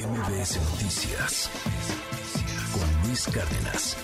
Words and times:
MBS 0.00 0.56
Noticias 0.70 1.50
con 2.72 3.06
Luis 3.06 3.26
Cárdenas. 3.26 3.98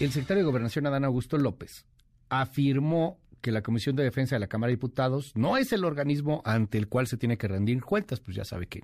El 0.00 0.10
secretario 0.10 0.42
de 0.42 0.46
Gobernación, 0.46 0.86
Adán 0.86 1.04
Augusto 1.04 1.38
López, 1.38 1.86
afirmó 2.28 3.20
que 3.40 3.52
la 3.52 3.62
Comisión 3.62 3.94
de 3.94 4.02
Defensa 4.02 4.34
de 4.34 4.40
la 4.40 4.48
Cámara 4.48 4.70
de 4.70 4.76
Diputados 4.76 5.30
no 5.36 5.56
es 5.58 5.72
el 5.72 5.84
organismo 5.84 6.42
ante 6.44 6.78
el 6.78 6.88
cual 6.88 7.06
se 7.06 7.16
tiene 7.16 7.38
que 7.38 7.46
rendir 7.46 7.84
cuentas, 7.84 8.18
pues 8.18 8.36
ya 8.36 8.44
sabe 8.44 8.66
que, 8.66 8.82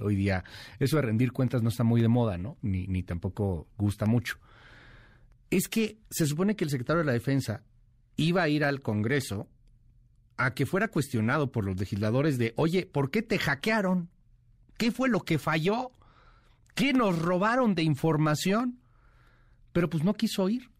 hoy 0.00 0.16
día 0.16 0.42
eso 0.80 0.96
de 0.96 1.02
rendir 1.02 1.30
cuentas 1.30 1.62
no 1.62 1.68
está 1.68 1.84
muy 1.84 2.00
de 2.00 2.08
moda, 2.08 2.36
¿no? 2.36 2.56
Ni, 2.60 2.88
ni 2.88 3.04
tampoco 3.04 3.68
gusta 3.76 4.06
mucho. 4.06 4.38
Es 5.50 5.68
que 5.68 5.98
se 6.10 6.26
supone 6.26 6.56
que 6.56 6.64
el 6.64 6.70
secretario 6.70 7.00
de 7.00 7.06
la 7.06 7.12
Defensa 7.12 7.62
iba 8.16 8.42
a 8.42 8.48
ir 8.48 8.64
al 8.64 8.80
Congreso 8.80 9.48
a 10.36 10.52
que 10.54 10.66
fuera 10.66 10.88
cuestionado 10.88 11.52
por 11.52 11.64
los 11.64 11.78
legisladores 11.78 12.38
de, 12.38 12.54
oye, 12.56 12.86
¿por 12.86 13.12
qué 13.12 13.22
te 13.22 13.38
hackearon? 13.38 14.08
¿Qué 14.78 14.92
fue 14.92 15.08
lo 15.10 15.20
que 15.20 15.38
falló? 15.38 15.90
¿Qué 16.74 16.92
nos 16.92 17.18
robaron 17.18 17.74
de 17.74 17.82
información? 17.82 18.80
Pero 19.72 19.90
pues 19.90 20.04
no 20.04 20.14
quiso 20.14 20.48
ir. 20.48 20.70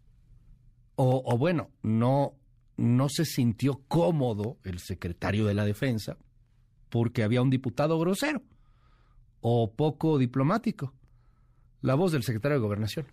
O, 0.94 1.36
bueno, 1.36 1.70
no, 1.82 2.34
no 2.76 3.08
se 3.08 3.24
sintió 3.24 3.82
cómodo 3.86 4.56
el 4.64 4.78
secretario 4.78 5.44
de 5.44 5.54
la 5.54 5.64
defensa 5.64 6.16
porque 6.88 7.22
había 7.22 7.42
un 7.42 7.50
diputado 7.50 7.98
grosero 7.98 8.42
o 9.40 9.72
poco 9.72 10.18
diplomático. 10.18 10.94
La 11.82 11.94
voz 11.94 12.12
del 12.12 12.22
secretario 12.22 12.56
de 12.58 12.62
Gobernación. 12.62 13.06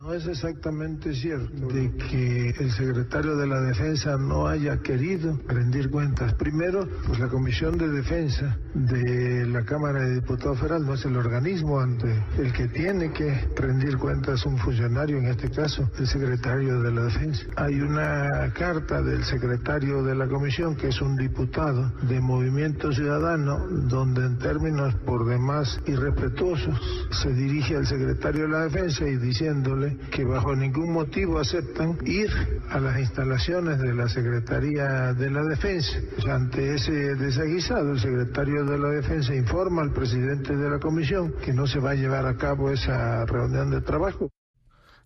No 0.00 0.14
es 0.14 0.28
exactamente 0.28 1.12
cierto 1.12 1.66
de 1.66 1.90
que 1.96 2.50
el 2.50 2.70
secretario 2.70 3.36
de 3.36 3.48
la 3.48 3.60
Defensa 3.60 4.16
no 4.16 4.46
haya 4.46 4.78
querido 4.78 5.40
rendir 5.48 5.90
cuentas. 5.90 6.34
Primero, 6.34 6.88
pues 7.04 7.18
la 7.18 7.26
Comisión 7.26 7.76
de 7.76 7.88
Defensa 7.88 8.56
de 8.74 9.44
la 9.46 9.64
Cámara 9.64 10.04
de 10.04 10.14
Diputados 10.14 10.60
Federal 10.60 10.86
no 10.86 10.94
es 10.94 11.04
el 11.04 11.16
organismo 11.16 11.80
ante 11.80 12.14
el 12.38 12.52
que 12.52 12.68
tiene 12.68 13.10
que 13.12 13.48
rendir 13.56 13.98
cuentas 13.98 14.46
un 14.46 14.56
funcionario, 14.58 15.18
en 15.18 15.26
este 15.26 15.50
caso 15.50 15.90
el 15.98 16.06
secretario 16.06 16.80
de 16.80 16.92
la 16.92 17.02
Defensa. 17.02 17.46
Hay 17.56 17.80
una 17.80 18.52
carta 18.54 19.02
del 19.02 19.24
secretario 19.24 20.04
de 20.04 20.14
la 20.14 20.28
Comisión, 20.28 20.76
que 20.76 20.88
es 20.88 21.00
un 21.02 21.16
diputado 21.16 21.90
de 22.02 22.20
Movimiento 22.20 22.92
Ciudadano, 22.92 23.66
donde 23.66 24.26
en 24.26 24.38
términos 24.38 24.94
por 25.04 25.26
demás 25.26 25.80
irrespetuosos 25.86 27.08
se 27.10 27.32
dirige 27.32 27.74
al 27.74 27.86
secretario 27.86 28.44
de 28.44 28.48
la 28.48 28.62
Defensa 28.62 29.04
y 29.08 29.16
diciéndole 29.16 29.87
que 30.10 30.24
bajo 30.24 30.54
ningún 30.54 30.92
motivo 30.92 31.38
aceptan 31.38 31.98
ir 32.04 32.28
a 32.70 32.80
las 32.80 32.98
instalaciones 32.98 33.78
de 33.78 33.94
la 33.94 34.08
Secretaría 34.08 35.14
de 35.14 35.30
la 35.30 35.42
Defensa. 35.44 35.98
ante 36.28 36.74
ese 36.74 37.14
desaguisado, 37.16 37.92
el 37.92 38.00
secretario 38.00 38.64
de 38.64 38.78
la 38.78 38.88
Defensa 38.88 39.34
informa 39.34 39.82
al 39.82 39.92
presidente 39.92 40.56
de 40.56 40.70
la 40.70 40.78
comisión 40.78 41.34
que 41.44 41.52
no 41.52 41.66
se 41.66 41.78
va 41.78 41.90
a 41.90 41.94
llevar 41.94 42.26
a 42.26 42.36
cabo 42.36 42.70
esa 42.70 43.24
reunión 43.26 43.70
de 43.70 43.80
trabajo. 43.80 44.30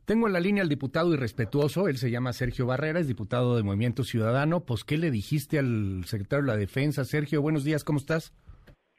Tengo 0.04 0.26
en 0.26 0.32
la 0.32 0.40
línea 0.40 0.62
al 0.62 0.68
diputado 0.68 1.14
irrespetuoso, 1.14 1.86
él 1.86 1.96
se 1.96 2.10
llama 2.10 2.32
Sergio 2.32 2.66
Barrera, 2.66 2.98
es 2.98 3.06
diputado 3.06 3.56
de 3.56 3.62
Movimiento 3.62 4.02
Ciudadano. 4.02 4.64
Pues, 4.64 4.82
¿qué 4.82 4.98
le 4.98 5.12
dijiste 5.12 5.60
al 5.60 6.04
secretario 6.06 6.44
de 6.44 6.52
la 6.52 6.56
Defensa? 6.56 7.04
Sergio, 7.04 7.40
buenos 7.40 7.62
días, 7.62 7.84
¿cómo 7.84 7.98
estás? 7.98 8.32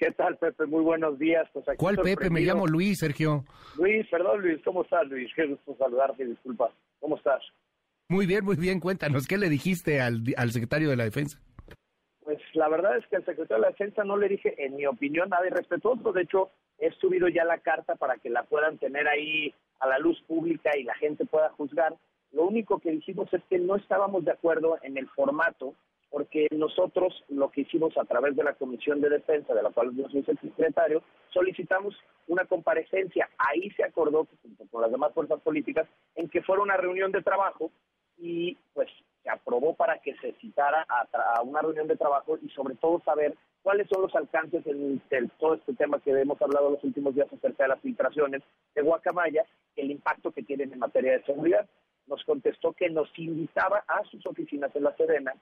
¿Qué 0.03 0.11
tal, 0.11 0.35
Pepe? 0.35 0.65
Muy 0.65 0.83
buenos 0.83 1.17
días. 1.17 1.47
Pues 1.53 1.65
¿Cuál 1.77 1.95
Pepe? 1.95 2.29
Me 2.29 2.41
llamo 2.41 2.67
Luis, 2.67 2.99
Sergio. 2.99 3.45
Luis, 3.77 4.05
perdón, 4.11 4.41
Luis. 4.41 4.61
¿Cómo 4.65 4.83
estás, 4.83 5.07
Luis? 5.07 5.31
Qué 5.33 5.45
gusto 5.45 5.77
saludarte, 5.79 6.25
disculpa. 6.25 6.73
¿Cómo 6.99 7.15
estás? 7.15 7.41
Muy 8.09 8.25
bien, 8.25 8.43
muy 8.43 8.57
bien. 8.57 8.81
Cuéntanos, 8.81 9.25
¿qué 9.27 9.37
le 9.37 9.47
dijiste 9.47 10.01
al, 10.01 10.21
al 10.35 10.51
secretario 10.51 10.89
de 10.89 10.97
la 10.97 11.05
Defensa? 11.05 11.39
Pues 12.19 12.37
la 12.51 12.67
verdad 12.67 12.97
es 12.97 13.07
que 13.07 13.15
al 13.15 13.23
secretario 13.23 13.55
de 13.55 13.61
la 13.61 13.69
Defensa 13.69 14.03
no 14.03 14.17
le 14.17 14.27
dije, 14.27 14.53
en 14.65 14.75
mi 14.75 14.85
opinión, 14.85 15.29
nada 15.29 15.47
irrespetuoso. 15.47 16.11
De 16.11 16.23
hecho, 16.23 16.49
he 16.79 16.91
subido 16.99 17.29
ya 17.29 17.45
la 17.45 17.59
carta 17.59 17.95
para 17.95 18.17
que 18.17 18.29
la 18.29 18.43
puedan 18.43 18.77
tener 18.79 19.07
ahí 19.07 19.53
a 19.79 19.87
la 19.87 19.99
luz 19.99 20.21
pública 20.27 20.71
y 20.77 20.83
la 20.83 20.95
gente 20.95 21.23
pueda 21.23 21.49
juzgar. 21.51 21.95
Lo 22.33 22.43
único 22.43 22.79
que 22.79 22.91
dijimos 22.91 23.33
es 23.33 23.41
que 23.49 23.57
no 23.57 23.77
estábamos 23.77 24.25
de 24.25 24.31
acuerdo 24.31 24.79
en 24.81 24.97
el 24.97 25.07
formato 25.11 25.75
porque 26.33 26.47
nosotros 26.55 27.23
lo 27.29 27.51
que 27.51 27.61
hicimos 27.61 27.95
a 27.97 28.05
través 28.05 28.35
de 28.35 28.43
la 28.43 28.53
Comisión 28.53 28.99
de 29.01 29.09
Defensa, 29.09 29.53
de 29.53 29.61
la 29.61 29.69
cual 29.69 29.95
yo 29.95 30.09
soy 30.09 30.23
el 30.27 30.39
secretario, 30.39 31.03
solicitamos 31.29 31.95
una 32.27 32.45
comparecencia. 32.45 33.29
Ahí 33.37 33.69
se 33.71 33.83
acordó, 33.83 34.27
junto 34.41 34.65
con 34.71 34.81
las 34.81 34.91
demás 34.91 35.13
fuerzas 35.13 35.39
políticas, 35.41 35.87
en 36.15 36.29
que 36.29 36.41
fuera 36.41 36.63
una 36.63 36.77
reunión 36.77 37.11
de 37.11 37.21
trabajo 37.21 37.71
y 38.17 38.57
pues 38.73 38.89
se 39.21 39.29
aprobó 39.29 39.75
para 39.75 39.99
que 39.99 40.15
se 40.15 40.33
citara 40.41 40.85
a, 40.89 41.41
una 41.43 41.61
reunión 41.61 41.87
de 41.87 41.97
trabajo 41.97 42.37
y 42.41 42.49
sobre 42.49 42.75
todo 42.75 42.99
saber 43.05 43.35
cuáles 43.61 43.87
son 43.87 44.01
los 44.01 44.15
alcances 44.15 44.63
de 44.63 45.29
todo 45.39 45.53
este 45.53 45.73
tema 45.73 45.99
que 45.99 46.11
hemos 46.11 46.41
hablado 46.41 46.71
los 46.71 46.83
últimos 46.83 47.13
días 47.13 47.31
acerca 47.31 47.63
de 47.63 47.69
las 47.69 47.81
filtraciones 47.81 48.41
de 48.73 48.81
Guacamaya, 48.81 49.45
el 49.75 49.91
impacto 49.91 50.31
que 50.31 50.41
tienen 50.41 50.73
en 50.73 50.79
materia 50.79 51.11
de 51.11 51.23
seguridad. 51.25 51.67
Nos 52.07 52.23
contestó 52.25 52.73
que 52.73 52.89
nos 52.89 53.07
invitaba 53.17 53.83
a 53.87 54.03
sus 54.05 54.25
oficinas 54.25 54.75
en 54.75 54.83
La 54.83 54.95
Serena 54.97 55.33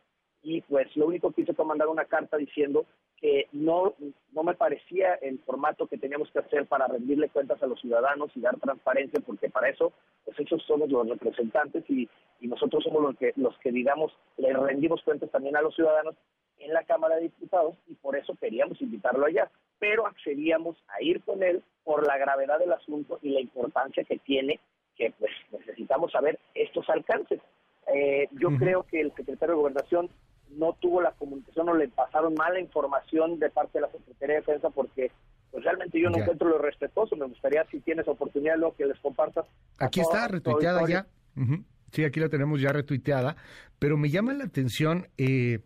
y 0.44 0.62
pues 0.62 0.96
lo 0.96 1.07
único 1.07 1.31
que 1.31 1.41
hice 1.41 1.53
fue 1.53 1.66
mandar 1.66 1.88
una 1.88 2.06
carta 2.06 2.38
diciendo 2.38 2.85
que 3.18 3.47
no, 3.52 3.94
no 4.31 4.44
me 4.44 4.56
parecía 4.56 5.13
el 5.16 5.40
formato 5.40 5.85
que 5.85 6.00
teníamos 6.00 6.31
que 6.31 6.40
hacer 6.40 6.66
para 6.66 6.88
rendirle 6.88 7.29
cuentas 7.29 7.62
a 7.62 7.68
los 7.68 7.79
ciudadanos 7.79 8.31
y 8.35 8.41
dar 8.41 8.59
transparencia, 8.59 9.22
porque 9.24 9.50
para 9.50 9.69
eso, 9.69 9.94
pues 10.25 10.40
esos 10.40 10.63
somos 10.63 10.90
los 10.90 11.07
representantes 11.07 11.84
y, 11.88 12.09
y 12.40 12.47
nosotros 12.47 12.84
somos 12.84 13.03
los 13.03 13.18
que, 13.18 13.34
los 13.35 13.56
que, 13.59 13.72
digamos, 13.72 14.12
le 14.38 14.52
rendimos 14.53 15.03
cuentas 15.03 15.29
también 15.29 15.56
a 15.56 15.62
los 15.62 15.75
ciudadanos 15.75 16.16
en 16.58 16.73
la 16.73 16.84
Cámara 16.84 17.16
de 17.16 17.23
Diputados 17.23 17.75
y 17.88 17.94
por 17.96 18.16
eso 18.16 18.35
queríamos 18.40 18.81
invitarlo 18.81 19.25
allá, 19.25 19.52
pero 19.79 20.08
accedíamos 20.08 20.78
a 20.88 21.03
ir 21.03 21.22
con 21.22 21.44
él 21.44 21.62
por 21.84 22.06
la 22.08 22.18
gravedad 22.18 22.58
del 22.58 22.73
asunto 22.73 23.19
y 23.22 23.29
la 23.29 23.41
importancia 23.41 24.03
que 24.03 24.18
tiene, 24.18 24.59
que 24.96 25.13
pues 25.19 25.31
necesitamos 25.52 26.12
saber 26.12 26.40
estos 26.56 26.90
alcances. 26.90 27.40
Eh, 27.94 28.28
yo 28.31 28.50
creo 28.58 28.84
que 28.84 29.02
el 29.02 29.13
secretario 29.13 29.56
de 29.56 29.62
Gobernación 29.62 30.09
no 30.61 30.77
tuvo 30.79 31.01
la 31.01 31.11
comunicación 31.13 31.67
o 31.69 31.73
le 31.73 31.88
pasaron 31.88 32.35
mala 32.35 32.59
información 32.59 33.39
de 33.39 33.49
parte 33.49 33.79
de 33.79 33.81
la 33.81 33.91
Secretaría 33.91 34.35
de 34.35 34.41
Defensa 34.41 34.69
porque 34.69 35.11
pues 35.49 35.63
realmente 35.63 35.99
yo 35.99 36.11
no 36.11 36.19
encuentro 36.19 36.47
lo 36.47 36.59
respetuoso. 36.59 37.16
Me 37.16 37.25
gustaría 37.25 37.66
si 37.72 37.79
tienes 37.79 38.07
oportunidad 38.07 38.57
luego 38.57 38.75
que 38.75 38.85
les 38.85 38.99
compartas. 38.99 39.45
Aquí 39.79 40.01
está 40.01 40.27
retuiteada 40.27 40.88
ya. 40.88 41.07
Sí, 41.91 42.05
aquí 42.05 42.19
la 42.19 42.29
tenemos 42.29 42.61
ya 42.61 42.72
retuiteada, 42.72 43.35
pero 43.79 43.97
me 43.97 44.09
llama 44.09 44.33
la 44.33 44.45
atención 44.45 45.07
eh, 45.17 45.59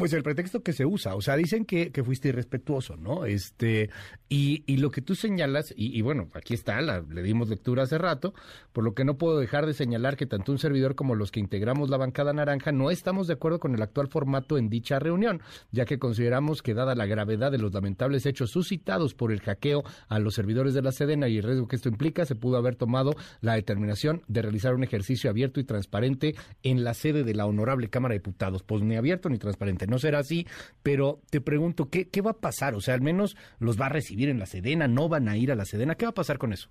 pues 0.00 0.14
el 0.14 0.22
pretexto 0.22 0.62
que 0.62 0.72
se 0.72 0.86
usa, 0.86 1.14
o 1.14 1.20
sea, 1.20 1.36
dicen 1.36 1.66
que, 1.66 1.92
fuiste 2.02 2.30
irrespetuoso, 2.30 2.96
¿no? 2.96 3.26
Este, 3.26 3.90
y, 4.30 4.64
y 4.66 4.78
lo 4.78 4.90
que 4.90 5.02
tú 5.02 5.14
señalas, 5.14 5.74
y, 5.76 6.00
bueno, 6.00 6.30
aquí 6.32 6.54
está, 6.54 6.80
la, 6.80 7.02
le 7.02 7.22
dimos 7.22 7.50
lectura 7.50 7.82
hace 7.82 7.98
rato, 7.98 8.32
por 8.72 8.82
lo 8.82 8.94
que 8.94 9.04
no 9.04 9.18
puedo 9.18 9.38
dejar 9.38 9.66
de 9.66 9.74
señalar 9.74 10.16
que 10.16 10.24
tanto 10.24 10.52
un 10.52 10.58
servidor 10.58 10.94
como 10.94 11.14
los 11.14 11.30
que 11.30 11.40
integramos 11.40 11.90
la 11.90 11.98
bancada 11.98 12.32
naranja 12.32 12.72
no 12.72 12.90
estamos 12.90 13.26
de 13.26 13.34
acuerdo 13.34 13.60
con 13.60 13.74
el 13.74 13.82
actual 13.82 14.08
formato 14.08 14.56
en 14.56 14.70
dicha 14.70 14.98
reunión, 14.98 15.42
ya 15.70 15.84
que 15.84 15.98
consideramos 15.98 16.62
que 16.62 16.72
dada 16.72 16.94
la 16.94 17.04
gravedad 17.04 17.52
de 17.52 17.58
los 17.58 17.74
lamentables 17.74 18.24
hechos 18.24 18.50
suscitados 18.50 19.12
por 19.12 19.32
el 19.32 19.40
hackeo 19.40 19.84
a 20.08 20.18
los 20.18 20.34
servidores 20.34 20.72
de 20.72 20.80
la 20.80 20.92
Sedena 20.92 21.28
y 21.28 21.36
el 21.36 21.44
riesgo 21.44 21.68
que 21.68 21.76
esto 21.76 21.90
implica, 21.90 22.24
se 22.24 22.36
pudo 22.36 22.56
haber 22.56 22.76
tomado 22.76 23.14
la 23.42 23.52
determinación 23.52 24.22
de 24.28 24.40
realizar 24.40 24.74
un 24.74 24.82
ejercicio 24.82 25.28
abierto 25.28 25.60
y 25.60 25.64
transparente 25.64 26.36
en 26.62 26.84
la 26.84 26.94
sede 26.94 27.22
de 27.22 27.34
la 27.34 27.44
honorable 27.44 27.90
Cámara 27.90 28.14
de 28.14 28.20
Diputados, 28.20 28.62
pues 28.62 28.82
ni 28.82 28.96
abierto 28.96 29.28
ni 29.28 29.36
transparente 29.36 29.86
no 29.90 29.98
será 29.98 30.20
así, 30.20 30.46
pero 30.82 31.18
te 31.30 31.40
pregunto, 31.40 31.88
¿qué, 31.90 32.08
¿qué 32.08 32.22
va 32.22 32.30
a 32.30 32.40
pasar? 32.40 32.74
O 32.74 32.80
sea, 32.80 32.94
al 32.94 33.02
menos 33.02 33.36
los 33.58 33.78
va 33.78 33.86
a 33.86 33.90
recibir 33.90 34.28
en 34.28 34.38
la 34.38 34.46
Sedena, 34.46 34.88
no 34.88 35.08
van 35.08 35.28
a 35.28 35.36
ir 35.36 35.52
a 35.52 35.56
la 35.56 35.64
Sedena, 35.64 35.96
¿qué 35.96 36.06
va 36.06 36.10
a 36.10 36.14
pasar 36.14 36.38
con 36.38 36.52
eso? 36.52 36.70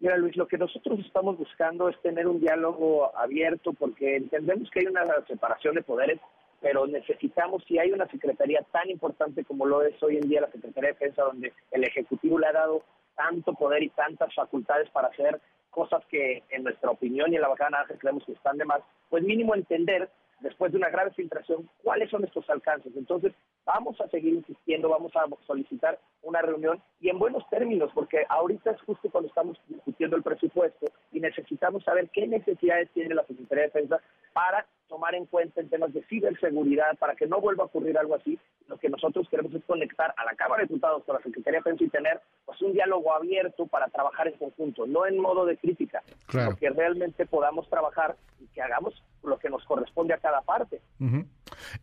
Mira, 0.00 0.16
Luis, 0.18 0.36
lo 0.36 0.46
que 0.46 0.58
nosotros 0.58 1.00
estamos 1.00 1.38
buscando 1.38 1.88
es 1.88 1.98
tener 2.02 2.26
un 2.26 2.40
diálogo 2.40 3.16
abierto 3.16 3.72
porque 3.72 4.16
entendemos 4.16 4.70
que 4.70 4.80
hay 4.80 4.86
una 4.86 5.04
separación 5.26 5.76
de 5.76 5.82
poderes, 5.82 6.20
pero 6.60 6.86
necesitamos, 6.86 7.62
si 7.66 7.78
hay 7.78 7.92
una 7.92 8.06
secretaría 8.08 8.62
tan 8.72 8.90
importante 8.90 9.44
como 9.44 9.66
lo 9.66 9.82
es 9.82 10.02
hoy 10.02 10.16
en 10.16 10.28
día 10.28 10.40
la 10.40 10.50
Secretaría 10.50 10.90
de 10.90 10.94
Defensa, 10.94 11.22
donde 11.22 11.52
el 11.70 11.84
Ejecutivo 11.84 12.38
le 12.38 12.48
ha 12.48 12.52
dado 12.52 12.82
tanto 13.16 13.54
poder 13.54 13.82
y 13.82 13.90
tantas 13.90 14.34
facultades 14.34 14.90
para 14.90 15.08
hacer 15.08 15.40
cosas 15.70 16.04
que 16.10 16.42
en 16.50 16.64
nuestra 16.64 16.90
opinión 16.90 17.32
y 17.32 17.36
en 17.36 17.42
la 17.42 17.48
bajada 17.48 17.84
creemos 17.98 18.24
que 18.24 18.32
están 18.32 18.58
de 18.58 18.64
más, 18.64 18.80
pues 19.08 19.22
mínimo 19.24 19.54
entender 19.54 20.08
después 20.44 20.70
de 20.70 20.78
una 20.78 20.90
grave 20.90 21.10
filtración, 21.12 21.68
cuáles 21.82 22.10
son 22.10 22.22
estos 22.22 22.48
alcances. 22.48 22.92
Entonces, 22.96 23.32
vamos 23.64 24.00
a 24.00 24.08
seguir 24.08 24.34
insistiendo, 24.34 24.88
vamos 24.90 25.12
a 25.16 25.24
solicitar 25.46 25.98
una 26.22 26.42
reunión 26.42 26.80
y 27.00 27.08
en 27.08 27.18
buenos 27.18 27.48
términos, 27.50 27.90
porque 27.94 28.24
ahorita 28.28 28.70
es 28.70 28.80
justo 28.82 29.10
cuando 29.10 29.28
estamos 29.28 29.58
discutiendo 29.68 30.16
el 30.16 30.22
presupuesto 30.22 30.86
y 31.12 31.20
necesitamos 31.20 31.82
saber 31.82 32.10
qué 32.10 32.26
necesidades 32.26 32.90
tiene 32.92 33.14
la 33.14 33.24
Secretaría 33.24 33.64
de 33.64 33.70
Defensa 33.70 34.00
para 34.32 34.66
tomar 34.88 35.14
en 35.14 35.26
cuenta 35.26 35.60
en 35.60 35.70
temas 35.70 35.92
de 35.92 36.02
ciberseguridad, 36.04 36.96
para 36.98 37.14
que 37.14 37.26
no 37.26 37.40
vuelva 37.40 37.64
a 37.64 37.66
ocurrir 37.66 37.96
algo 37.98 38.14
así. 38.14 38.38
Lo 38.68 38.78
que 38.78 38.88
nosotros 38.88 39.28
queremos 39.28 39.52
es 39.54 39.64
conectar 39.64 40.14
a 40.16 40.24
la 40.24 40.34
Cámara 40.34 40.62
de 40.62 40.68
Diputados 40.68 41.04
con 41.04 41.16
la 41.16 41.22
Secretaría 41.22 41.58
de 41.58 41.64
Defensa 41.64 41.84
y 41.84 41.88
tener 41.88 42.20
pues, 42.44 42.60
un 42.62 42.72
diálogo 42.72 43.12
abierto 43.12 43.66
para 43.66 43.88
trabajar 43.88 44.28
en 44.28 44.34
conjunto, 44.34 44.86
no 44.86 45.06
en 45.06 45.18
modo 45.18 45.46
de 45.46 45.56
crítica, 45.56 46.02
sino 46.28 46.54
que 46.56 46.70
realmente 46.70 47.26
podamos 47.26 47.68
trabajar 47.68 48.16
que 48.54 48.62
hagamos 48.62 48.94
lo 49.22 49.38
que 49.38 49.48
nos 49.48 49.64
corresponde 49.64 50.14
a 50.14 50.18
cada 50.18 50.42
parte. 50.42 50.80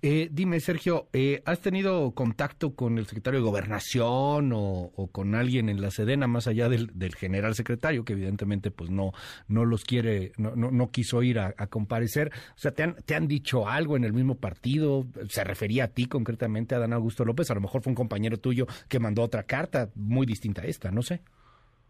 Eh, 0.01 0.29
dime, 0.31 0.59
Sergio, 0.59 1.07
eh, 1.11 1.41
¿has 1.45 1.59
tenido 1.59 2.11
contacto 2.11 2.75
con 2.75 2.97
el 2.97 3.05
secretario 3.05 3.39
de 3.39 3.45
Gobernación 3.45 4.51
o, 4.53 5.09
con 5.11 5.35
alguien 5.35 5.69
en 5.69 5.81
la 5.81 5.91
Sedena, 5.91 6.27
más 6.27 6.47
allá 6.47 6.69
del, 6.69 7.15
general 7.15 7.55
secretario, 7.55 8.05
que 8.05 8.13
evidentemente 8.13 8.71
pues 8.71 8.89
no, 8.89 9.11
no 9.47 9.65
los 9.65 9.83
quiere, 9.83 10.31
no, 10.37 10.55
no, 10.55 10.91
quiso 10.91 11.23
ir 11.23 11.39
a, 11.39 11.53
comparecer? 11.67 12.31
O 12.55 12.59
sea, 12.59 12.71
¿te 12.71 12.83
han, 12.83 12.95
¿te 12.95 13.15
han 13.15 13.27
dicho 13.27 13.67
algo 13.67 13.97
en 13.97 14.03
el 14.03 14.13
mismo 14.13 14.35
partido? 14.35 15.05
¿Se 15.29 15.43
refería 15.43 15.85
a 15.85 15.87
ti 15.87 16.05
concretamente, 16.05 16.75
a 16.75 16.79
Dan 16.79 16.93
Augusto 16.93 17.25
López? 17.25 17.49
A 17.51 17.55
lo 17.55 17.61
mejor 17.61 17.81
fue 17.81 17.91
un 17.91 17.95
compañero 17.95 18.37
tuyo 18.37 18.67
que 18.87 18.99
mandó 18.99 19.23
otra 19.23 19.43
carta 19.43 19.89
muy 19.95 20.25
distinta 20.25 20.61
a 20.61 20.65
esta, 20.65 20.91
no 20.91 21.01
sé. 21.01 21.21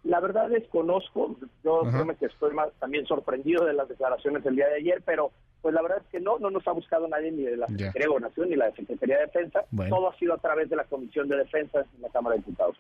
La 0.03 0.19
verdad 0.19 0.49
desconozco, 0.49 1.35
yo 1.63 1.81
creo 1.81 2.17
que 2.17 2.25
estoy 2.25 2.53
más, 2.53 2.69
también 2.79 3.05
sorprendido 3.05 3.65
de 3.65 3.73
las 3.73 3.87
declaraciones 3.87 4.43
del 4.43 4.55
día 4.55 4.67
de 4.67 4.77
ayer, 4.77 5.03
pero 5.05 5.31
pues 5.61 5.75
la 5.75 5.81
verdad 5.83 5.99
es 5.99 6.07
que 6.11 6.19
no, 6.19 6.39
no 6.39 6.49
nos 6.49 6.67
ha 6.67 6.71
buscado 6.71 7.07
nadie 7.07 7.31
ni 7.31 7.43
de 7.43 7.57
la 7.57 7.67
Secretaría 7.67 8.01
de 8.01 8.07
Gobernación 8.07 8.49
ni 8.49 8.55
la 8.55 8.71
Secretaría 8.71 9.17
de 9.17 9.25
Defensa, 9.27 9.63
todo 9.89 10.09
ha 10.09 10.17
sido 10.17 10.33
a 10.33 10.37
través 10.37 10.69
de 10.69 10.75
la 10.75 10.85
Comisión 10.85 11.27
de 11.27 11.37
Defensa 11.37 11.85
en 11.95 12.01
la 12.01 12.09
Cámara 12.09 12.35
de 12.35 12.41
Diputados. 12.41 12.77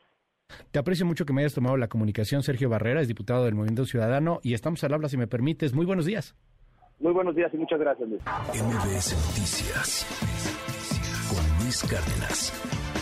Te 0.71 0.79
aprecio 0.79 1.05
mucho 1.05 1.25
que 1.25 1.33
me 1.33 1.41
hayas 1.41 1.53
tomado 1.53 1.77
la 1.77 1.87
comunicación, 1.87 2.43
Sergio 2.43 2.69
Barrera, 2.69 3.01
es 3.01 3.07
diputado 3.07 3.45
del 3.45 3.55
Movimiento 3.55 3.85
Ciudadano, 3.85 4.39
y 4.41 4.53
estamos 4.53 4.83
al 4.83 4.93
habla, 4.93 5.07
si 5.07 5.17
me 5.17 5.27
permites. 5.27 5.73
Muy 5.73 5.85
buenos 5.85 6.05
días. 6.05 6.35
Muy 6.99 7.13
buenos 7.13 7.35
días 7.35 7.51
y 7.53 7.57
muchas 7.57 7.79
gracias, 7.79 8.07
Luis. 8.07 8.21
MBS 8.21 9.15
Noticias 9.27 10.05
con 11.29 11.63
Luis 11.63 11.81
Cárdenas. 11.83 13.00